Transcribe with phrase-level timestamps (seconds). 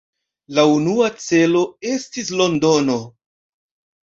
[0.59, 2.97] La unua celo estis Londono.